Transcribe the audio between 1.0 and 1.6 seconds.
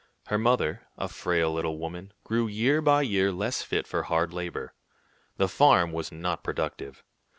frail